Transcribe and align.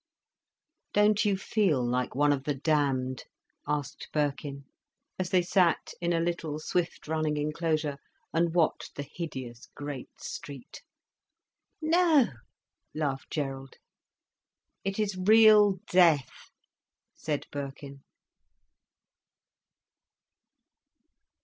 "Don't 0.93 1.25
you 1.25 1.37
feel 1.37 1.85
like 1.87 2.15
one 2.15 2.33
of 2.33 2.45
the 2.45 2.55
damned?" 2.55 3.25
asked 3.67 4.07
Birkin, 4.11 4.65
as 5.19 5.29
they 5.29 5.43
sat 5.43 5.93
in 6.01 6.11
a 6.11 6.19
little, 6.19 6.57
swiftly 6.57 7.11
running 7.13 7.37
enclosure, 7.37 7.99
and 8.33 8.55
watched 8.55 8.95
the 8.95 9.03
hideous 9.03 9.67
great 9.75 10.09
street. 10.19 10.81
"No," 11.83 12.29
laughed 12.95 13.29
Gerald. 13.29 13.75
"It 14.83 14.97
is 14.97 15.15
real 15.15 15.73
death," 15.91 16.49
said 17.13 17.45
Birkin. 17.51 18.01